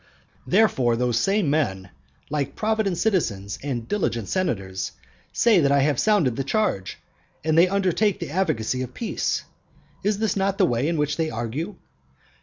Therefore 0.47 0.95
those 0.95 1.19
same 1.19 1.51
men, 1.51 1.91
like 2.31 2.55
provident 2.55 2.97
citizens 2.97 3.59
and 3.61 3.87
diligent 3.87 4.29
senators, 4.29 4.93
say 5.31 5.59
that 5.59 5.71
I 5.71 5.81
have 5.81 5.99
sounded 5.99 6.35
the 6.37 6.43
charge, 6.43 6.97
and 7.43 7.55
they 7.55 7.67
undertake 7.67 8.19
the 8.19 8.31
advocacy 8.31 8.81
of 8.81 8.95
peace. 8.95 9.43
Is 10.03 10.19
not 10.35 10.57
this 10.57 10.57
the 10.57 10.65
way 10.71 10.87
in 10.87 10.97
which 10.97 11.17
they 11.17 11.29
argue? 11.29 11.75